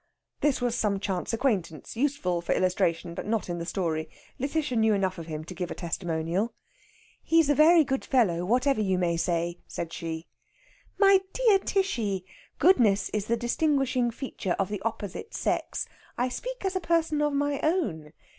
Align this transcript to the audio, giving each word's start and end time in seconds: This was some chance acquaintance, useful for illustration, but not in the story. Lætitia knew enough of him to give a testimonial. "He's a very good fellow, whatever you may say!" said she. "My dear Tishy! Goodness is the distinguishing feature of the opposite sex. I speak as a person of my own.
This 0.39 0.61
was 0.61 0.75
some 0.75 0.99
chance 0.99 1.31
acquaintance, 1.31 1.95
useful 1.95 2.41
for 2.41 2.53
illustration, 2.53 3.13
but 3.13 3.27
not 3.27 3.49
in 3.51 3.59
the 3.59 3.67
story. 3.67 4.09
Lætitia 4.39 4.75
knew 4.75 4.95
enough 4.95 5.19
of 5.19 5.27
him 5.27 5.43
to 5.43 5.53
give 5.53 5.69
a 5.69 5.75
testimonial. 5.75 6.55
"He's 7.21 7.51
a 7.51 7.53
very 7.53 7.83
good 7.83 8.03
fellow, 8.03 8.43
whatever 8.43 8.81
you 8.81 8.97
may 8.97 9.15
say!" 9.15 9.59
said 9.67 9.93
she. 9.93 10.25
"My 10.97 11.19
dear 11.33 11.59
Tishy! 11.59 12.25
Goodness 12.57 13.09
is 13.09 13.27
the 13.27 13.37
distinguishing 13.37 14.09
feature 14.09 14.55
of 14.57 14.69
the 14.69 14.81
opposite 14.81 15.35
sex. 15.35 15.87
I 16.17 16.29
speak 16.29 16.65
as 16.65 16.75
a 16.75 16.79
person 16.79 17.21
of 17.21 17.33
my 17.33 17.59
own. 17.61 18.11